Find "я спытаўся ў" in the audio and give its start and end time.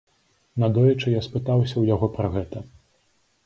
1.13-1.83